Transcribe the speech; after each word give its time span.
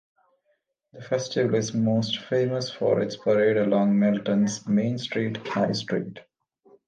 The 0.93 1.01
festival 1.03 1.53
is 1.53 1.75
most 1.75 2.17
famous 2.21 2.71
for 2.71 3.01
its 3.03 3.15
parade 3.15 3.57
along 3.57 3.99
Melton's 3.99 4.67
main 4.67 4.97
street, 4.97 5.37
High 5.45 5.73
Street. 5.73 6.21